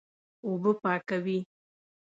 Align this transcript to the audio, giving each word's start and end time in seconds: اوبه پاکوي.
اوبه 0.45 0.71
پاکوي. 0.81 1.37